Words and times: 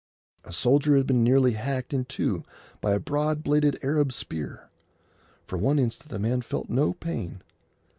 A 0.43 0.51
soldier 0.51 0.97
had 0.97 1.05
been 1.05 1.23
nearly 1.23 1.51
hacked 1.51 1.93
in 1.93 2.05
two 2.05 2.43
by 2.81 2.93
a 2.93 2.99
broad 2.99 3.43
bladed 3.43 3.77
Arab 3.83 4.11
spear. 4.11 4.71
For 5.45 5.57
one 5.59 5.77
instant 5.77 6.09
the 6.09 6.17
man 6.17 6.41
felt 6.41 6.71
no 6.71 6.93
pain. 6.93 7.43